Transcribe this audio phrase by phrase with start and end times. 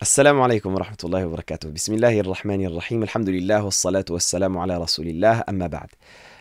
[0.00, 1.72] Assalamu alaikum wa rahmatullahi wa barakatuh.
[1.72, 3.02] Bismillahir rahmanir rahim.
[3.02, 5.42] Alhamdulillah wa salatu wa salamu ala rasulillah.
[5.48, 5.88] Amma ba'd.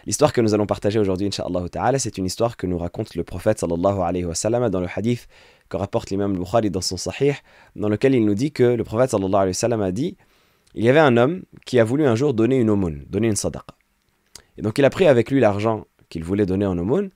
[0.05, 3.23] L'histoire que nous allons partager aujourd'hui, inshallah ta'ala, c'est une histoire que nous raconte le
[3.23, 5.27] prophète sallallahu alayhi wa sallam dans le hadith
[5.69, 7.33] que rapporte l'imam Bukhari dans son sahih,
[7.75, 10.17] dans lequel il nous dit que le prophète sallallahu alayhi wa sallam a dit
[10.75, 13.35] il y avait un homme qui a voulu un jour donner une aumône, donner une
[13.35, 13.73] sadaqa.
[14.59, 17.09] Et donc il a pris avec lui l'argent qu'il voulait donner en aumône.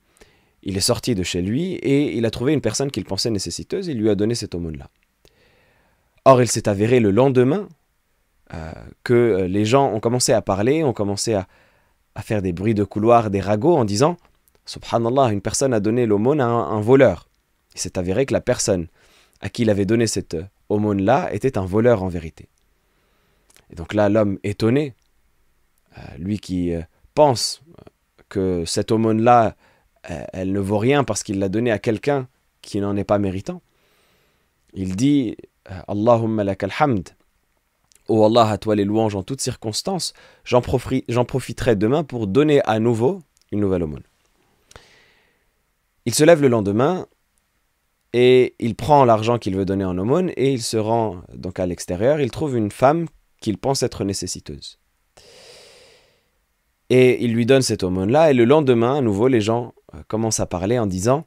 [0.63, 3.89] Il est sorti de chez lui et il a trouvé une personne qu'il pensait nécessiteuse
[3.89, 4.89] et il lui a donné cette aumône-là.
[6.25, 7.67] Or, il s'est avéré le lendemain
[8.53, 8.71] euh,
[9.03, 11.47] que euh, les gens ont commencé à parler, ont commencé à,
[12.21, 14.17] faire des bruits de couloir, des ragots en disant
[14.65, 17.27] Subhanallah, une personne a donné l'aumône à un, voleur.
[17.73, 18.87] Il s'est avéré que la personne
[19.39, 22.49] à qui il avait donné cette euh, aumône-là était un voleur en vérité.
[23.71, 24.93] Et donc là, l'homme étonné,
[26.17, 26.73] lui qui
[27.13, 27.61] pense
[28.27, 29.55] que cette aumône-là,
[30.03, 32.27] elle ne vaut rien parce qu'il l'a donnée à quelqu'un
[32.61, 33.61] qui n'en est pas méritant,
[34.73, 35.37] il dit
[35.87, 37.09] Allahumma lakal hamd.
[38.07, 42.79] Oh Allah, à toi les louanges en toutes circonstances, j'en profiterai demain pour donner à
[42.79, 44.03] nouveau une nouvelle aumône.
[46.05, 47.05] Il se lève le lendemain
[48.13, 51.65] et il prend l'argent qu'il veut donner en aumône et il se rend donc à
[51.65, 52.19] l'extérieur.
[52.19, 53.07] Il trouve une femme
[53.39, 54.79] qu'il pense être nécessiteuse.
[56.89, 59.73] Et il lui donne cette aumône-là et le lendemain, à nouveau, les gens
[60.07, 61.25] commencent à parler en disant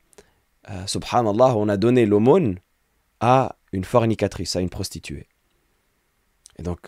[0.70, 2.58] euh, Subhanallah, on a donné l'aumône
[3.20, 5.28] à une fornicatrice, à une prostituée.
[6.58, 6.78] Et donc,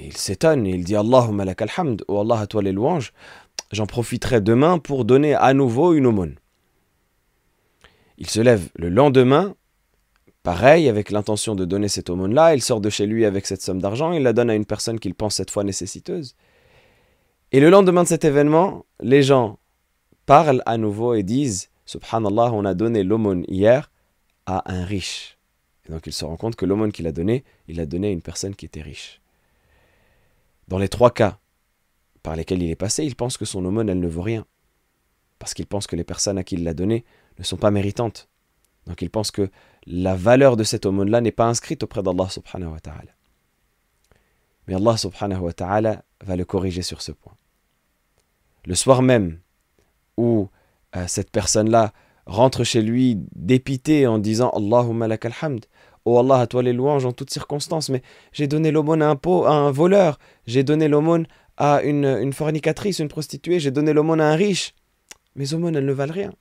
[0.00, 3.12] il s'étonne il dit Allahumma lakal hamd, oh Allah à toi les louanges,
[3.70, 6.36] j'en profiterai demain pour donner à nouveau une aumône.
[8.18, 9.54] Il se lève le lendemain,
[10.42, 13.82] pareil, avec l'intention de donner cette aumône-là, il sort de chez lui avec cette somme
[13.82, 16.34] d'argent, il la donne à une personne qu'il pense cette fois nécessiteuse.
[17.50, 19.58] Et le lendemain de cet événement, les gens
[20.24, 23.90] parlent à nouveau et disent Subhanallah, on a donné l'aumône hier
[24.46, 25.36] à un riche.
[25.86, 28.10] Et donc il se rend compte que l'aumône qu'il a donné, il l'a donné à
[28.10, 29.20] une personne qui était riche.
[30.68, 31.38] Dans les trois cas
[32.22, 34.46] par lesquels il est passé, il pense que son aumône, elle ne vaut rien.
[35.38, 37.04] Parce qu'il pense que les personnes à qui il l'a donné
[37.38, 38.28] ne sont pas méritantes.
[38.86, 39.50] Donc il pense que
[39.86, 43.12] la valeur de cette aumône-là n'est pas inscrite auprès d'Allah subhanahu wa ta'ala.
[44.66, 47.34] Mais Allah subhanahu wa ta'ala va le corriger sur ce point.
[48.64, 49.40] Le soir même
[50.16, 50.48] où
[50.94, 51.92] euh, cette personne-là
[52.26, 55.66] rentre chez lui dépité en disant Allahumma lakal hamd.
[56.04, 58.02] Oh Allah, à toi les louanges en toutes circonstances, mais
[58.32, 63.60] j'ai donné l'aumône à un, voleur, j'ai donné l'aumône à une, une, fornicatrice, une prostituée,
[63.60, 64.74] j'ai donné l'aumône à un riche.
[65.36, 66.32] Mes aumônes, elles ne valent rien.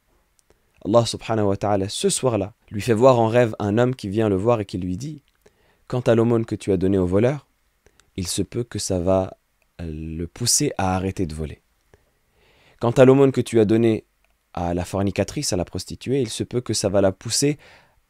[0.83, 4.29] Allah subhanahu wa ta'ala, ce soir-là, lui fait voir en rêve un homme qui vient
[4.29, 5.21] le voir et qui lui dit
[5.87, 7.47] Quant à l'aumône que tu as donné au voleur,
[8.17, 9.37] il se peut que ça va
[9.79, 11.61] le pousser à arrêter de voler.
[12.79, 14.05] Quant à l'aumône que tu as donné
[14.53, 17.57] à la fornicatrice, à la prostituée, il se peut que ça va la pousser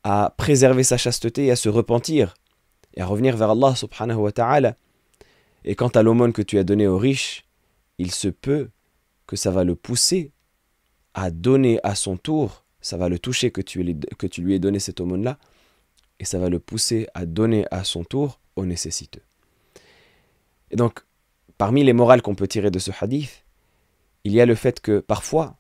[0.03, 2.33] à préserver sa chasteté et à se repentir
[2.95, 4.75] et à revenir vers Allah subhanahu wa ta'ala.
[5.63, 7.45] Et quant à l'aumône que tu as donné aux riches,
[7.97, 8.69] il se peut
[9.27, 10.31] que ça va le pousser
[11.13, 14.59] à donner à son tour, ça va le toucher que tu, que tu lui aies
[14.59, 15.37] donné cette aumône-là,
[16.19, 19.21] et ça va le pousser à donner à son tour aux nécessiteux.
[20.71, 21.03] Et donc,
[21.57, 23.45] parmi les morales qu'on peut tirer de ce hadith,
[24.23, 25.57] il y a le fait que parfois,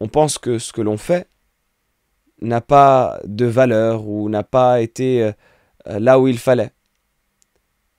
[0.00, 1.28] on pense que ce que l'on fait
[2.42, 5.32] n'a pas de valeur ou n'a pas été
[5.86, 6.72] là où il fallait.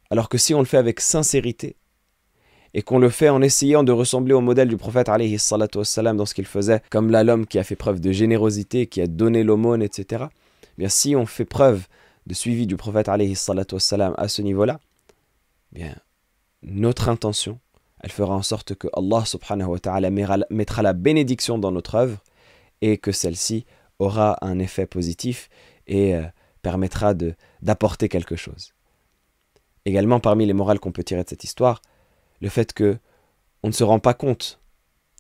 [0.10, 1.76] Alors que si on le fait avec sincérité
[2.74, 6.34] et qu'on le fait en essayant de ressembler au modèle du prophète alayhi dans ce
[6.34, 9.82] qu'il faisait, comme là l'homme qui a fait preuve de générosité, qui a donné l'aumône,
[9.82, 10.26] etc.
[10.78, 11.88] Bien si on fait preuve
[12.28, 14.80] de suivi du prophète alayhi à ce niveau-là,
[15.72, 15.96] bien
[16.62, 17.60] notre intention
[18.02, 22.24] elle fera en sorte que Allah subhanahu wa ta'ala mettra la bénédiction dans notre œuvre
[22.82, 23.66] et que celle-ci
[24.00, 25.50] aura un effet positif
[25.88, 26.24] et euh,
[26.62, 27.14] permettra
[27.62, 28.74] d'apporter quelque chose.
[29.86, 31.82] Également parmi les morales qu'on peut tirer de cette histoire,
[32.42, 32.98] le fait que
[33.64, 34.60] on ne se rend pas compte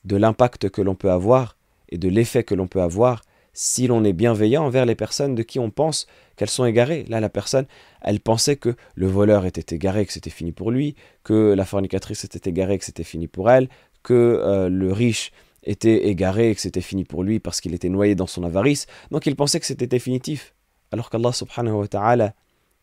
[0.04, 1.58] de l'impact que l'on peut avoir
[1.90, 3.24] et de l'effet que l'on peut avoir
[3.60, 7.06] si l'on est bienveillant envers les personnes de qui on pense qu'elles sont égarées.
[7.10, 7.66] Là, la personne,
[8.04, 10.94] elle pensait que le voleur était égaré, que c'était fini pour lui,
[11.24, 13.68] que la fornicatrice était égarée, que c'était fini pour elle,
[14.04, 15.32] que euh, le riche
[15.64, 18.86] était égaré, que c'était fini pour lui parce qu'il était noyé dans son avarice.
[19.10, 20.54] Donc il pensait que c'était définitif.
[20.92, 22.36] Alors qu'Allah subhanahu wa ta'ala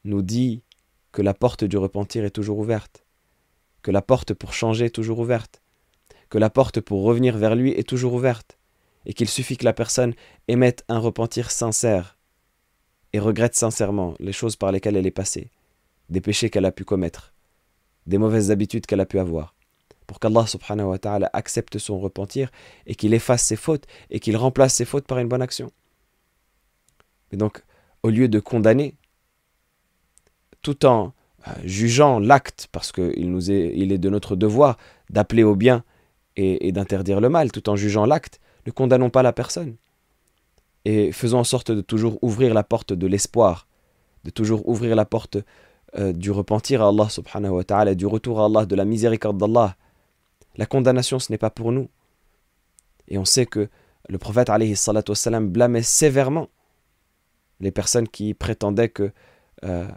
[0.02, 0.64] nous dit
[1.12, 3.04] que la porte du repentir est toujours ouverte,
[3.82, 5.62] que la porte pour changer est toujours ouverte,
[6.31, 8.58] que la porte pour revenir vers lui est toujours ouverte
[9.06, 10.14] et qu'il suffit que la personne
[10.48, 12.18] émette un repentir sincère
[13.12, 15.50] et regrette sincèrement les choses par lesquelles elle est passée,
[16.08, 17.32] des péchés qu'elle a pu commettre,
[18.06, 19.54] des mauvaises habitudes qu'elle a pu avoir,
[20.06, 20.96] pour qu'Allah subhanahu
[21.32, 22.50] accepte son repentir
[22.86, 25.70] et qu'il efface ses fautes et qu'il remplace ses fautes par une bonne action.
[27.32, 27.62] Et donc,
[28.02, 28.94] au lieu de condamner
[30.62, 31.12] tout en
[31.46, 34.78] euh, jugeant l'acte, parce qu'il est, est de notre devoir
[35.10, 35.84] d'appeler au bien
[36.36, 39.76] et, d'interdire le mal, tout en jugeant l'acte, ne condamnons pas la personne.
[40.84, 43.66] Et faisons en sorte de toujours ouvrir la porte de l'espoir,
[44.25, 45.38] de toujours ouvrir la porte
[45.96, 49.38] euh, du repentir à Allah subhanahu wa ta'ala, du retour à Allah, de la miséricorde
[49.38, 49.76] d'Allah.
[50.56, 51.88] La condamnation, ce n'est pas pour nous.
[53.08, 53.69] Et on sait que
[54.08, 54.75] le prophète alayhi
[55.40, 56.49] blâmait sévèrement
[57.61, 59.12] les personnes qui prétendaient que
[59.64, 59.88] euh,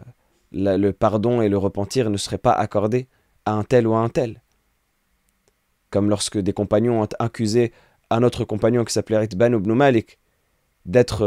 [0.52, 3.08] le pardon et le repentir ne seraient pas accordés
[3.44, 4.42] à un tel ou à un tel.
[5.90, 7.72] Comme lorsque des compagnons ont accusé
[8.10, 10.18] un autre compagnon qui s'appelait Itban ibn Malik
[10.86, 11.22] d'être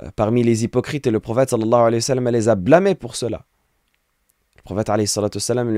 [0.00, 3.44] euh, parmi les hypocrites et le prophète sallallahu alayhi wa les a blâmés pour cela.
[4.56, 5.74] Le prophète alayhi sallam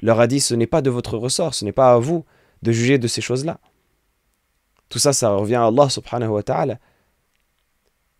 [0.00, 2.24] leur a dit ce n'est pas de votre ressort, ce n'est pas à vous
[2.62, 3.60] de juger de ces choses-là.
[4.88, 6.78] Tout ça, ça revient à Allah subhanahu wa ta'ala.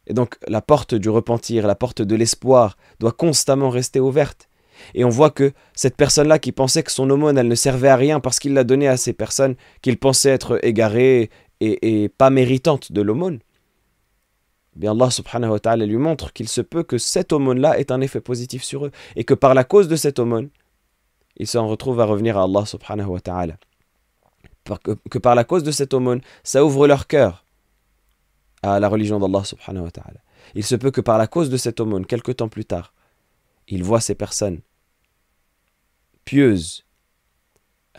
[0.07, 4.48] Et donc la porte du repentir, la porte de l'espoir doit constamment rester ouverte.
[4.95, 7.97] Et on voit que cette personne-là qui pensait que son aumône, elle ne servait à
[7.97, 11.31] rien parce qu'il l'a donnée à ces personnes qu'il pensait être égarées
[11.61, 13.41] et, pas méritantes de l'aumône,
[14.77, 17.91] eh bien Allah subhanahu wa ta'ala lui montre qu'il se peut que cette aumône-là ait
[17.91, 20.51] un effet positif sur eux et que par la cause de cette aumône,
[21.37, 23.55] ils s'en retrouvent à revenir à Allah subhanahu wa ta'ala.
[25.11, 27.45] Que par la cause de cette aumône, ça ouvre leur cœur
[28.63, 30.21] à la religion d'Allah subhanahu wa ta'ala.
[30.55, 32.93] Il se peut que par la cause de cette aumône, quelque temps plus tard,
[33.69, 34.61] ils voient ces personnes
[36.25, 36.85] pieuses,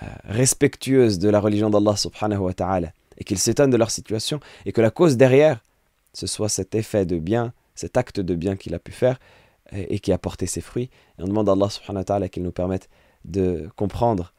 [0.04, 4.40] euh, respectueuses de la religion d'Allah subhanahu wa ta'ala, et qu'ils s'étonnent de leur situation,
[4.66, 5.64] et que la cause derrière,
[6.14, 9.20] ce soit cet effet de bien, cet acte de bien qu'il a pu faire,
[9.72, 10.90] et, qui a porté ses fruits.
[11.18, 12.90] Et on demande à Allah subhanahu wa ta'ala qu'il nous permette
[13.26, 14.34] de comprendre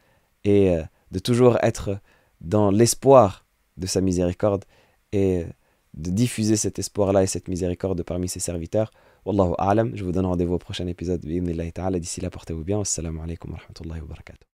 [0.45, 0.83] et euh,
[1.13, 1.99] de toujours être
[2.41, 3.45] dans l'espoir
[3.77, 4.65] de sa miséricorde,
[5.13, 5.47] et
[5.95, 8.93] de diffuser cet espoir-là et cette miséricorde parmi ses serviteurs.
[9.25, 9.93] Wallahu a'lam.
[9.95, 11.21] Je vous donne rendez-vous au prochain épisode.
[11.21, 12.81] D'ici là, portez-vous bien.
[12.81, 14.47] Assalamu alaikum wa rahmatullahi wa barakatuh.